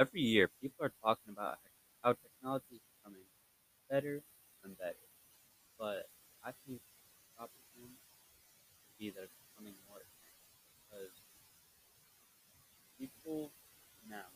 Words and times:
every 0.00 0.22
year 0.22 0.50
people 0.62 0.84
are 0.86 0.94
talking 1.04 1.32
about 1.32 1.58
how 2.02 2.14
technology 2.14 2.76
is 2.80 2.86
becoming 2.98 3.26
better 3.90 4.22
and 4.64 4.78
better. 4.78 5.06
But 5.78 6.08
I 6.44 6.52
think 6.66 6.80
the 6.80 7.26
proper 7.36 7.60
term 7.74 7.90
would 7.90 8.96
be 8.98 9.10
that 9.10 9.24
it's 9.24 9.38
becoming 9.52 9.74
more 9.88 10.04
because 10.88 11.14
people 12.98 13.52
now 14.08 14.30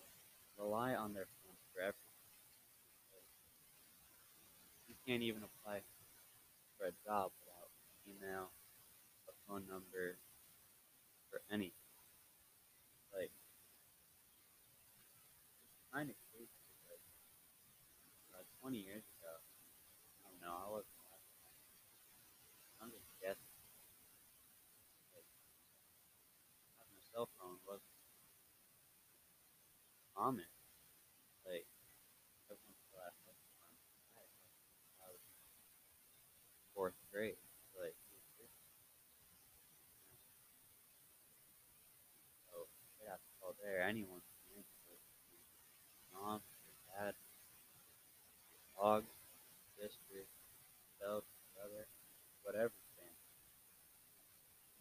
rely 0.58 0.95
on 0.95 1.12
their 1.14 1.27
phones 1.42 1.61
for 1.72 1.80
everything. 1.80 2.00
You 4.88 4.94
can't 5.06 5.22
even 5.22 5.42
apply 5.42 5.82
for 6.78 6.86
a 6.86 6.92
job 7.04 7.32
without 7.40 7.70
email, 8.08 8.50
a 9.28 9.32
phone 9.48 9.66
number, 9.68 10.18
or 11.32 11.40
anything. 11.50 11.72
Like, 13.12 13.30
it's 15.70 15.92
kind 15.92 16.10
of 16.10 16.16
crazy. 16.32 16.48
Like, 16.88 17.01
uh, 18.34 18.45
20 18.64 18.80
years 18.80 19.04
ago, 19.20 19.34
I 20.24 20.32
don't 20.32 20.41
know, 20.41 20.56
I 20.56 20.72
wasn't 20.72 20.96
alive. 21.05 21.28
I'm 22.80 22.88
just 22.88 23.05
guessing. 23.20 23.52
Having 26.80 26.96
a 26.96 27.05
cell 27.12 27.28
phone 27.36 27.60
wasn't 27.69 27.92
common. 30.16 30.48
Like, 31.45 31.69
everyone 32.48 32.80
still 32.88 33.05
had 33.05 33.12
cell 33.28 33.36
phones. 33.60 33.84
I 35.05 35.12
was 35.12 35.20
fourth 36.72 36.96
grade. 37.12 37.36
Like, 37.77 37.92
it 37.92 38.16
was 38.16 38.24
just, 38.41 38.56
so, 42.48 42.64
right 43.05 43.20
there, 43.60 43.84
anyone 43.84 44.24
can 44.24 44.64
answer. 44.64 44.96
Your 45.36 46.16
mom, 46.16 46.41
your 46.64 46.80
dad, 46.88 47.12
your 48.55 48.64
dog, 48.80 49.02
sister, 49.74 50.24
yourself, 51.02 51.27
brother, 51.52 51.84
whatever 52.46 52.73
family. 52.95 53.28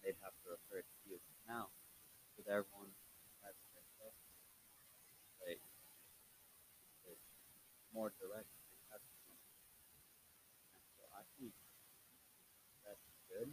They'd 0.05 0.19
have 0.21 0.35
to 0.45 0.53
refer 0.53 0.85
to 0.85 0.95
you. 1.09 1.17
Now, 1.47 1.73
with 2.43 2.51
everyone. 2.51 2.91
Having 3.39 3.63
like, 5.39 5.63
it's 7.07 7.27
more 7.95 8.11
direct 8.19 8.51
to 8.67 8.75
touch 8.91 9.07
them. 9.23 9.39
And 10.75 10.83
so 10.99 11.07
I 11.15 11.23
think 11.39 11.55
that's 12.83 13.07
good, 13.31 13.47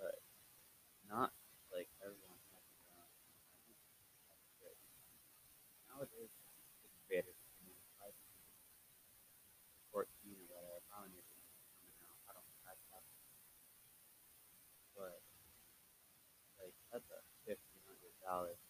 but 0.00 0.24
not 1.04 1.36
like 1.68 1.92
everyone 2.00 2.40
has 2.56 2.64
their 2.72 2.88
own 2.96 3.12
environment. 3.68 3.84
That's 4.24 4.48
good. 4.56 4.76
Nowadays, 5.92 6.32
sixth 6.80 7.04
graders 7.04 7.36
can 7.36 7.68
use 7.68 7.84
iPhone, 8.00 8.48
14 9.92 10.08
or 10.40 10.48
whatever, 10.56 10.80
I 10.88 11.04
don't 11.04 11.12
even 11.12 11.36
know 11.36 11.44
what's 11.52 11.68
coming 11.84 12.00
out. 12.00 12.16
I 12.28 12.32
don't 12.32 12.48
catch 12.64 12.80
up. 12.96 13.04
But, 14.96 15.20
like, 16.60 16.76
that's 16.92 17.08
a 17.08 17.20
$1,500 17.48 18.60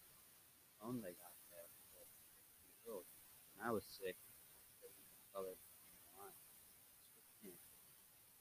phone 0.90 1.06
they 1.06 1.14
got 1.22 1.30
there 1.54 1.70
for 1.94 2.02
16 2.02 2.66
years 2.66 2.82
old. 2.90 3.06
When 3.54 3.62
I 3.62 3.70
was 3.70 3.86
six, 3.86 4.18
they 4.82 4.90
even 4.90 5.06
in 5.06 6.02
the 6.02 6.10
line. 6.18 6.34
It's 7.14 7.30
15. 7.46 7.54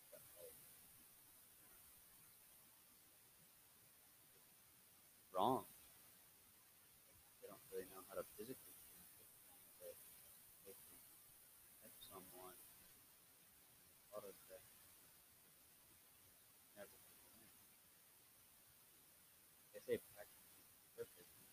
But, 0.09 0.25
wrong. 5.29 5.69
They 7.37 7.53
don't 7.53 7.61
really 7.69 7.85
know 7.93 8.01
how 8.09 8.17
to 8.17 8.25
physically 8.33 8.73
communicate 8.81 9.29
with 9.29 9.45
one 9.53 9.61
another. 9.61 9.93
They 10.65 10.73
can 10.73 10.97
text 11.85 12.01
someone, 12.09 12.57
autograph, 14.09 14.65
never 16.73 16.97
know 16.97 17.13
when. 17.29 17.45
They 19.77 19.81
say 19.85 20.01
practice 20.17 20.49
makes 20.57 20.81
perfect, 20.97 21.29
you 21.29 21.45
know? 21.45 21.49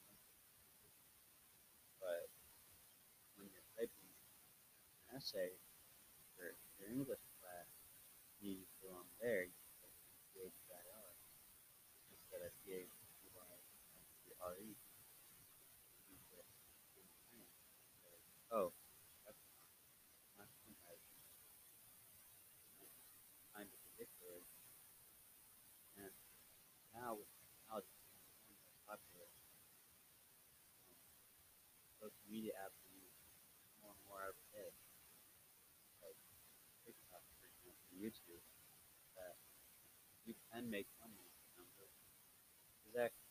but 2.06 2.31
when 3.35 3.50
you're 3.50 3.67
typing 3.75 4.06
an 5.06 5.06
essay 5.16 5.56
for 6.37 6.53
your 6.77 6.93
English 6.93 7.25
class, 7.41 7.69
you 8.41 8.69
the 8.81 8.88
wrong 8.93 9.09
there. 9.21 9.49
You 9.49 9.56
instead 10.37 10.84
of. 10.93 11.16
Like, 18.05 18.21
oh, 18.53 18.72
that's 19.25 19.41
kind 23.56 23.72
of 23.72 23.81
ridiculous. 23.97 24.44
And 25.97 26.12
now 26.93 27.16
with 27.16 27.32
technology 27.41 27.88
becoming 28.05 28.60
more 28.84 29.32
um, 32.05 32.12
media 32.28 32.53
apps 32.60 32.76
are 32.84 32.93
used 32.93 33.16
more 33.81 33.97
and 33.97 34.03
more 34.05 34.21
every 34.28 34.44
day. 34.53 34.76
Like 36.05 36.21
TikTok, 36.84 37.25
for 37.41 37.49
example, 37.49 37.88
YouTube, 37.97 38.44
that 39.16 39.41
can 40.56 40.72
make 40.72 40.89
money 41.05 41.21
actually 42.97 43.28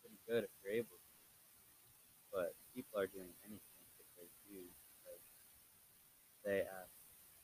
pretty 0.00 0.16
good 0.24 0.48
if 0.48 0.52
you're 0.64 0.80
able 0.80 0.96
to. 0.96 1.12
But 2.32 2.56
people 2.72 2.96
are 2.96 3.04
doing 3.12 3.28
anything 3.44 3.84
to 3.84 4.02
get 4.16 4.32
views. 4.48 4.72
Like 5.04 5.20
they 6.40 6.64
ask 6.64 6.88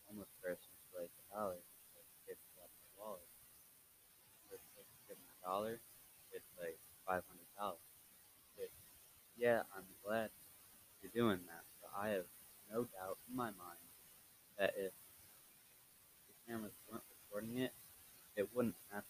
homeless 0.09 0.33
person 0.41 0.73
for 0.89 1.05
like 1.05 1.13
a 1.13 1.25
dollar, 1.37 1.61
like 1.61 2.09
fifty 2.25 2.49
out 2.65 2.73
their 2.73 2.93
wallet. 2.97 3.29
If 4.49 4.65
give 5.05 5.21
them 5.21 5.29
a 5.29 5.39
dollar, 5.45 5.77
it's 6.33 6.49
like 6.57 6.81
five 7.05 7.21
hundred 7.29 7.53
dollars. 7.61 7.85
Yeah, 9.37 9.69
I'm 9.73 9.89
glad 10.05 10.29
you're 11.01 11.13
doing 11.17 11.41
that, 11.49 11.65
but 11.81 11.93
I 11.97 12.13
have 12.17 12.29
no 12.73 12.85
doubt 12.89 13.17
in 13.29 13.37
my 13.37 13.53
mind 13.57 13.85
that 14.61 14.73
if 14.77 14.93
the 16.29 16.35
cameras 16.45 16.77
weren't 16.89 17.05
recording 17.25 17.57
it, 17.57 17.73
it 18.37 18.49
wouldn't. 18.55 18.77
And 18.93 19.03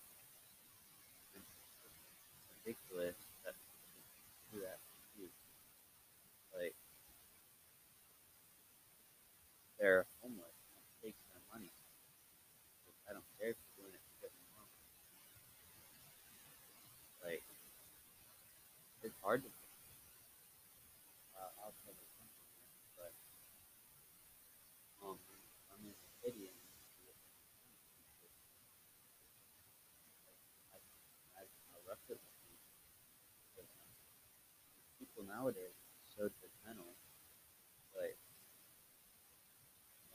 ridiculous 2.65 3.17
that 3.45 3.55
people 3.57 4.05
do 4.53 4.59
that 4.63 4.79
to 4.79 5.23
you. 5.23 5.29
Like, 6.55 6.75
they're 9.79 10.05
homeless 10.21 10.57
and 10.77 10.85
it 10.85 10.95
takes 11.07 11.21
their 11.33 11.43
money. 11.53 11.71
I 13.09 13.13
don't 13.17 13.27
care 13.41 13.51
if 13.51 13.59
you're 13.59 13.89
doing 13.89 13.95
it 13.97 14.03
to 14.05 14.13
get 14.23 14.31
more 14.55 14.63
money. 14.63 14.79
Like, 17.25 17.45
it's 19.03 19.17
hard 19.25 19.43
to 19.43 19.51
uh, 21.35 21.65
outside 21.65 21.97
the 21.97 22.09
country, 22.21 22.47
but 23.01 23.13
um, 25.03 25.17
I'm 25.73 25.81
in 25.83 25.97
the 25.97 26.11
city 26.21 26.53
and 26.53 26.59
I 30.71 30.77
can 30.77 30.95
imagine 31.33 31.61
how 31.73 31.81
rough 31.89 32.05
it 32.13 32.21
would 32.21 32.39
be. 32.45 32.55
Because, 33.57 33.71
um, 33.81 33.91
people 35.01 35.20
nowadays 35.31 35.79
so 36.11 36.27
judgmental. 36.43 36.91
Like, 37.95 38.19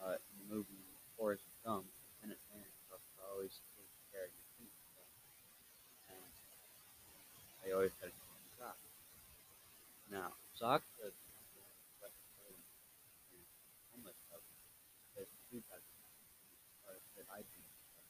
uh, 0.04 0.20
in 0.20 0.36
the 0.44 0.48
movie 0.52 0.84
Forrest 1.16 1.48
Gump, 1.64 1.88
Lieutenant 2.20 2.44
about 2.92 3.00
always 3.32 3.56
take 3.80 3.88
care 4.12 4.28
of 4.28 4.32
your 4.36 4.48
feet 4.60 4.76
and. 6.12 6.36
I 7.66 7.74
always 7.74 7.98
had 7.98 8.14
to 8.14 8.22
change 8.30 8.46
socks. 8.62 8.86
Now, 10.14 10.38
socks 10.54 10.86
are 11.02 11.10
the 11.10 11.26
number 11.34 11.66
one 11.66 11.74
requested 11.98 12.30
item 12.46 12.62
in 13.34 13.42
homeless 13.90 14.20
shelters 14.30 14.62
because 15.10 15.26
you 15.50 15.66
got 15.66 15.82
or 16.86 17.02
good 17.18 17.26
hygiene 17.26 17.66
and 17.66 17.82
stuff. 17.90 18.10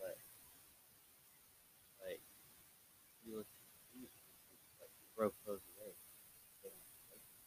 But 0.00 0.16
like 2.00 2.24
you 3.28 3.36
look 3.36 3.46
at 3.46 3.60
these 3.92 4.08
people, 4.48 4.80
like 4.80 4.94
throw 5.12 5.28
clothes 5.44 5.62
away. 5.76 5.92
They 6.64 6.72
don't 6.72 6.88
like 7.12 7.20
them. 7.20 7.44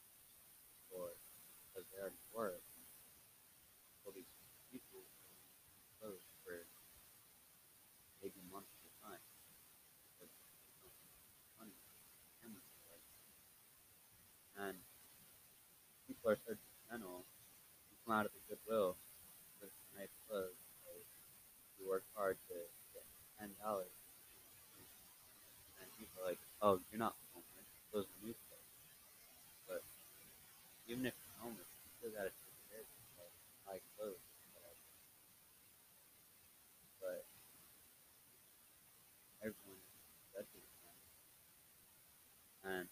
Or 0.94 1.10
because 1.68 1.90
they 1.90 1.98
already 1.98 2.22
were. 2.30 2.62
And 2.62 2.86
all 4.06 4.14
these 4.14 4.30
people 4.70 5.02
only 5.02 5.42
use 5.66 5.82
clothes 5.98 6.22
for 6.46 6.54
maybe 8.22 8.38
months 8.46 8.70
at 8.78 8.88
a 8.88 8.94
time. 9.02 9.24
Because 10.14 10.30
they 10.78 10.86
don't 10.86 11.18
have 11.18 11.66
money. 11.66 11.76
Cameras 12.38 12.62
are 12.62 12.94
like 12.94 13.04
and 14.54 14.78
so 16.24 16.32
judgmental. 16.48 17.20
You 17.90 17.96
come 18.06 18.14
out 18.16 18.26
of 18.26 18.32
the 18.32 18.42
goodwill 18.48 18.96
with 19.60 19.70
some 19.70 20.00
nice 20.00 20.14
clothes. 20.28 20.56
Like 20.88 21.06
you 21.78 21.88
work 21.88 22.04
hard 22.16 22.36
to 22.48 22.56
get 22.94 23.04
ten 23.38 23.50
dollars, 23.62 23.92
and 25.80 25.86
people 25.98 26.22
are 26.24 26.28
like, 26.28 26.40
"Oh, 26.62 26.80
you're 26.90 26.98
not 26.98 27.14
homeless. 27.32 27.68
Those 27.92 28.06
are 28.06 28.26
new 28.26 28.34
clothes." 28.34 28.50
even 30.88 31.06
if 31.06 31.14
you're 31.16 31.40
homeless, 31.40 31.68
you 31.80 31.88
still 31.98 32.12
gotta 32.12 32.28
take 32.44 32.58
care 32.68 32.80
of 32.84 32.88
yourself, 32.88 33.32
buy 33.64 33.80
clothes, 33.96 34.20
whatever. 34.52 34.80
But 37.00 37.24
everyone 39.40 39.80
does 40.36 40.48
it, 40.52 40.64
and 42.64 42.88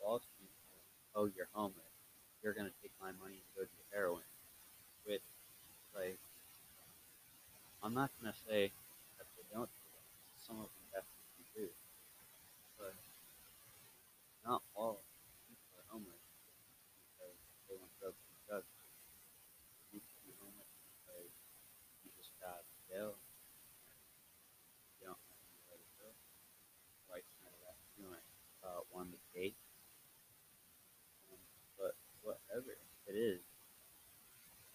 Wall 0.00 0.20
Street, 0.20 0.50
oh, 1.14 1.26
you're 1.34 1.48
homeless, 1.52 1.94
you're 2.42 2.52
gonna 2.54 2.70
take 2.82 2.92
my 3.00 3.10
money 3.18 3.42
and 3.42 3.50
go 3.56 3.62
do 3.64 3.82
heroin. 3.92 4.22
Which, 5.04 5.22
like, 5.94 6.18
Not 7.96 8.12
gonna 8.20 8.36
say 8.44 8.68
that 9.16 9.24
they 9.32 9.48
don't 9.48 9.72
do 9.72 9.88
that. 9.96 10.04
Some 10.36 10.60
of 10.60 10.68
them 10.68 10.84
definitely 10.92 11.48
do, 11.56 11.72
but 12.76 12.92
not 14.44 14.60
all 14.76 15.00
people 15.48 15.80
are 15.80 15.88
homeless 15.88 16.20
because 17.08 17.40
they 17.64 17.76
want 17.80 17.88
drugs 17.96 18.20
and 18.20 18.36
drugs. 18.44 18.68
You 19.96 20.04
can 20.04 20.20
be 20.28 20.36
homeless 20.36 20.68
because 21.00 21.32
you 22.04 22.12
just 22.20 22.36
got 22.36 22.60
out 22.60 22.68
of 22.68 22.76
jail, 22.84 23.12
you 25.00 25.08
don't 25.08 25.16
have 25.32 25.40
anywhere 25.48 25.80
to 25.80 25.90
go. 25.96 26.08
Right 27.08 27.24
side 27.40 27.48
of 27.48 27.64
that 27.64 27.80
feeling 27.96 28.26
uh, 28.60 28.84
one 28.92 29.08
to 29.08 29.18
date. 29.32 29.56
Um, 31.32 31.40
but 31.80 31.96
whatever 32.20 32.76
it 33.08 33.16
is, 33.16 33.40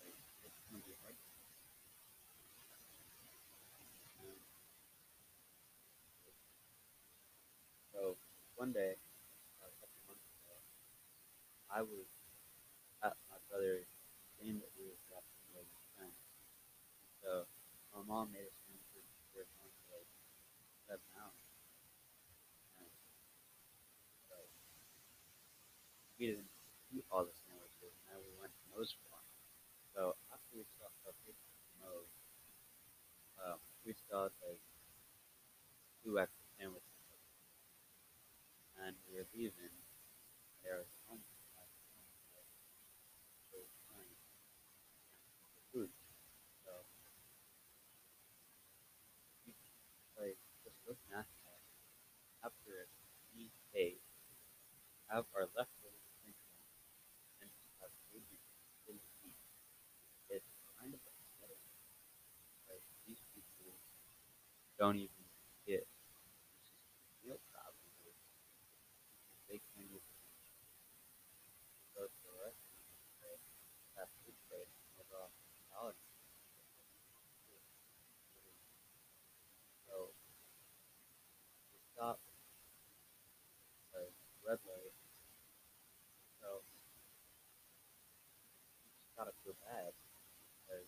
like, 0.02 0.18
it's 0.42 0.58
gonna 0.74 0.82
be 0.90 0.98
hard. 1.06 1.14
Um, 4.22 4.38
so 7.94 8.16
one 8.62 8.78
day, 8.78 8.94
uh, 9.58 9.66
a 9.66 9.74
couple 9.82 9.98
months 10.06 10.30
ago, 10.38 10.54
I 11.66 11.82
was 11.82 12.06
at 13.02 13.18
my 13.26 13.42
brother's 13.50 13.90
game 14.38 14.62
that 14.62 14.70
we 14.78 14.86
were 14.86 15.02
watching 15.10 15.50
with 15.58 15.66
his 15.66 15.82
friends. 15.98 16.22
So 17.26 17.50
my 17.90 18.06
mom 18.06 18.30
made 18.30 18.46
us 18.46 18.54
sandwiches 18.62 19.10
for 19.34 19.42
lunch 19.58 19.74
for 19.90 19.98
like 19.98 20.14
seven 20.86 21.10
hours. 21.18 21.42
And 22.78 22.94
so 24.30 24.38
we 26.22 26.30
didn't 26.30 26.54
eat 26.94 27.02
all 27.10 27.26
the 27.26 27.34
sandwiches, 27.34 27.98
and 28.14 28.22
we 28.22 28.30
went 28.38 28.54
to 28.54 28.64
Moe's 28.78 28.94
lunch. 29.10 29.34
So 29.98 30.14
after 30.30 30.54
we 30.54 30.70
stopped 30.78 31.02
up 31.10 31.18
at 31.18 31.34
Moe's, 31.82 32.14
um, 33.42 33.58
we 33.82 33.98
had 33.98 34.30
like 34.46 34.62
two 36.06 36.22
extra 36.22 36.41
leaving. 39.34 39.76
There 40.64 40.86
so 46.66 46.72
like 50.20 50.38
just 50.64 50.78
looking 50.88 51.14
at 51.18 51.26
after 52.44 52.88
we 53.36 53.52
ate, 53.76 54.02
have 55.10 55.26
our 55.36 55.46
drinking, 55.54 56.36
and 57.42 57.50
have 57.82 57.92
food 58.10 58.24
didn't 58.86 59.06
eat. 59.26 59.38
It's 60.30 60.52
kind 60.80 60.94
of 60.94 61.02
upsetting. 61.06 61.62
Like 62.70 62.84
these 63.06 63.22
people 63.36 63.78
don't 64.78 64.98
even 64.98 65.26
get 65.68 65.86
meal 67.24 67.38
problem 67.54 67.90
or 68.06 68.14
they 69.50 69.62
can't 69.74 69.86
even 69.90 70.02
go 71.94 72.08
to 72.08 72.20
the 72.26 72.34
restaurant 72.42 72.90
and 72.90 73.06
say 73.22 73.36
fast 73.96 74.12
food 74.26 74.38
place 74.50 74.72
and 74.72 74.90
order 74.98 75.18
off 75.22 75.34
the 75.36 75.62
dollar. 75.70 75.96
So 79.88 80.10
we 81.74 81.80
stopped 81.94 82.24
at 83.94 84.02
a 84.02 84.12
red 84.48 84.60
light. 84.66 84.96
So 86.42 86.64
you 88.82 88.90
just 88.98 89.16
gotta 89.18 89.31
feel 89.44 89.58
bad 89.66 89.94
because 90.64 90.88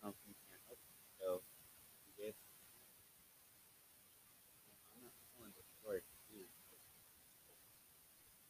something 0.00 0.34
can't 0.48 0.62
help 0.68 0.80
you. 0.80 0.96
So 1.20 1.28
gave 2.16 2.32
I'm 4.96 5.04
not 5.04 5.12
telling 5.36 5.52
the 5.52 5.64
story 5.80 6.00
to 6.00 6.16
you. 6.32 6.48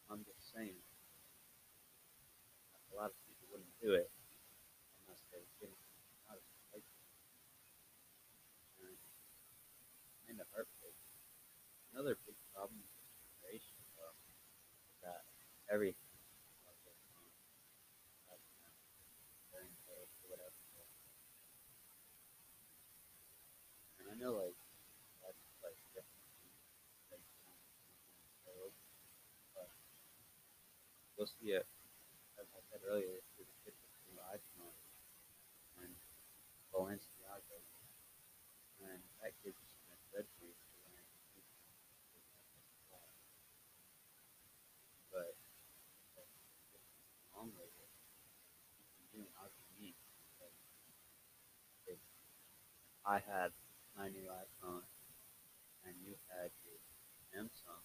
I'm 0.07 0.23
just 0.23 0.39
saying 0.55 0.79
a 2.91 2.95
lot 2.95 3.11
of 3.11 3.19
people 3.27 3.51
wouldn't 3.51 3.75
do 3.83 3.99
it 3.99 4.07
unless 5.03 5.19
they 5.35 5.43
were 5.43 5.51
getting 5.59 5.83
out 6.31 6.39
of 6.39 6.47
and 8.79 8.95
kind 10.27 10.39
of 10.39 10.47
heartbreaking. 10.55 11.11
Another 11.91 12.15
big 12.23 12.39
problem 12.55 12.79
this 12.79 12.93
generation, 13.41 13.75
is 13.75 13.89
that 15.03 15.27
everything 15.73 16.13
about 16.63 16.77
their 16.87 16.95
phone, 17.11 17.33
like, 18.31 18.45
you 18.53 18.63
know, 18.63 18.77
during 19.51 19.73
the 19.73 19.83
day 19.91 20.05
or 20.23 20.29
whatever. 20.31 20.55
And 23.99 24.07
I 24.13 24.15
know, 24.21 24.39
like, 24.45 24.55
that's 25.25 25.41
like 25.65 25.81
different 25.97 26.21
things, 26.37 26.61
like, 27.11 27.25
you 27.25 27.49
know, 27.49 27.59
so, 28.45 28.53
but 31.16 31.16
you'll 31.27 31.43
see 31.43 31.59
it, 31.59 31.67
as 32.39 32.47
I 32.55 32.63
said 32.71 32.87
earlier, 32.87 33.19
through 33.35 33.51
the 33.51 33.59
kids 33.67 33.75
with 33.83 33.99
new 34.07 34.15
iPhone 34.31 34.79
and 35.83 35.91
Balenciaga, 36.71 37.59
and 38.87 39.03
that 39.19 39.35
gives 39.43 39.59
you 39.59 39.67
some 39.75 39.91
adventure 40.07 40.55
to 40.55 40.71
learn. 40.87 41.03
But 45.11 45.35
just 46.71 46.87
along 47.35 47.59
with 47.59 47.75
it, 47.75 47.91
you 48.79 49.11
can 49.11 49.27
do 49.27 49.27
unique. 49.83 49.99
Like, 50.39 50.55
if 51.91 51.99
I 53.03 53.19
had 53.19 53.51
my 53.99 54.15
new 54.15 54.31
iPhone 54.31 54.87
and 55.91 55.95
you 56.07 56.15
had 56.31 56.55
your 56.63 56.79
Samsung, 57.35 57.83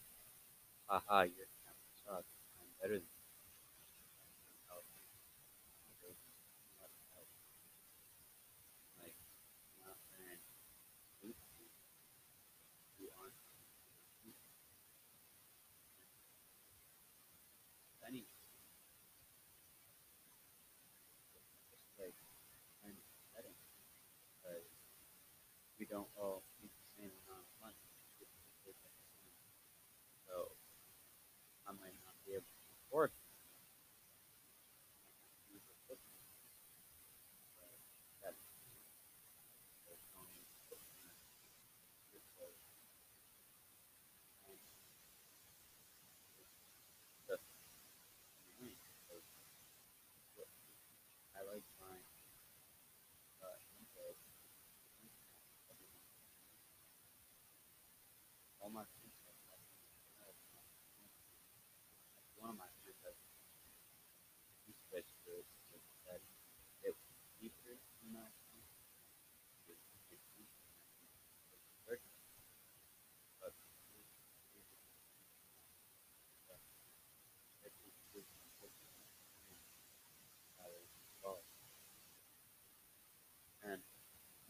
haha, 0.86 1.26
your 1.26 1.50
camera 1.66 1.90
sucks. 2.06 2.30
I'm 2.62 2.70
better 2.78 3.02
than 3.02 3.10
you. 3.10 3.21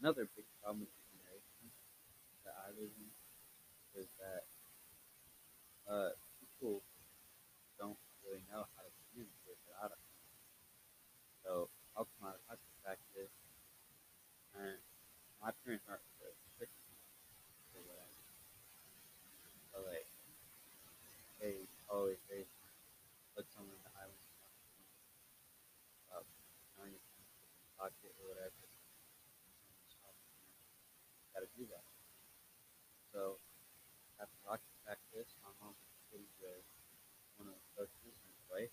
another 0.02 0.26
big 0.34 0.42
problem 0.58 0.82
with 0.82 0.90
this 0.90 1.70
that 2.42 2.58
I 2.58 2.74
live 2.74 2.90
in 2.90 3.06
is 4.02 4.10
that 4.18 4.42
uh, 5.86 6.10
people 6.42 6.82
don't 7.78 7.94
really 8.26 8.42
know 8.50 8.66
how 8.74 8.82
to 8.82 8.90
communicate 9.14 9.62
without 9.62 9.94
a 9.94 9.98
So 11.46 11.70
I'll 11.94 12.10
come 12.18 12.34
out 12.34 12.42
of 12.50 12.58
practice, 12.82 13.30
and 14.58 14.74
my 15.38 15.54
parents 15.62 15.86
aren't 15.86 16.02
with 36.52 36.68
one 37.40 37.48
of 37.48 37.56
the 37.56 37.64
coaches 37.72 38.12
and 38.12 38.28
his 38.28 38.68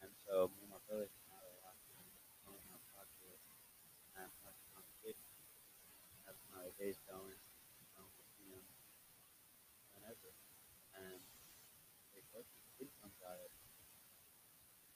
and 0.00 0.10
so 0.24 0.48
me 0.56 0.64
and 0.64 0.72
my 0.72 0.80
brother 0.88 1.04
came 1.12 1.28
out 1.36 1.44
a 1.44 1.52
lot 1.60 1.76
and 1.92 2.00
going 2.48 2.64
out 2.72 2.80
talking 2.96 3.20
and 4.16 4.28
having 4.40 4.64
conversation. 4.72 5.28
That's 6.24 6.40
the 6.64 6.72
day's 6.80 7.00
going. 7.04 7.36
Um, 8.00 8.08
you 8.40 8.48
know, 8.48 8.64
whenever. 9.92 10.32
And 10.96 11.20
the 12.16 12.24
coach's 12.32 12.64
kid 12.80 12.88
comes 13.04 13.16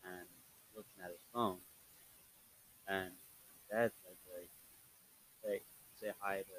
and 0.09 0.29
looking 0.73 1.01
at 1.05 1.13
his 1.13 1.25
phone, 1.33 1.61
and 2.89 3.13
dad 3.69 3.93
says 4.05 4.19
like, 4.33 4.53
"Say, 5.45 5.57
say 6.01 6.11
hi 6.21 6.45
to 6.45 6.59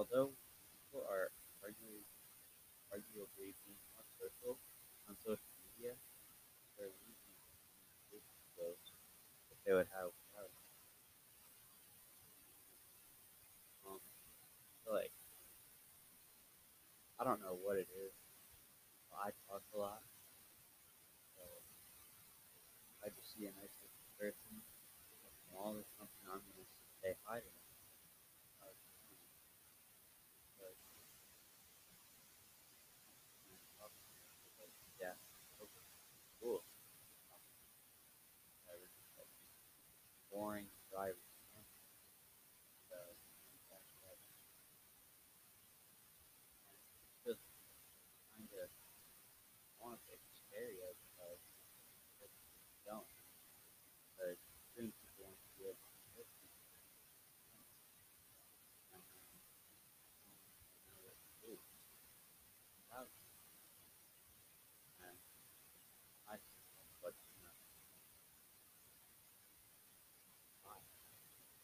although 0.00 0.32
people 0.80 1.04
are 1.12 1.28
arguably 1.60 3.52
being 3.68 3.84
more 3.92 4.08
social 4.16 4.56
on 5.04 5.12
social 5.20 5.52
media, 5.60 5.92
they're 6.80 6.88
losing 7.04 8.24
skills 8.48 8.80
if 9.52 9.60
they 9.68 9.76
would 9.76 9.92
have 9.92 10.08
powers. 10.32 10.56
Um, 13.84 14.00
like, 14.88 15.12
I 17.20 17.28
don't 17.28 17.44
know 17.44 17.60
what 17.60 17.76
it 17.76 17.92
is. 17.92 18.16
I 19.12 19.36
talk 19.52 19.60
a 19.76 19.78
lot. 19.84 20.00
So 21.36 21.44
I 23.04 23.12
just 23.12 23.36
see 23.36 23.44
a 23.44 23.52
nice 23.52 23.76
comparison. 24.16 24.64
Small 25.52 25.76
is 25.76 25.84
something 26.00 26.24
I'm 26.24 26.40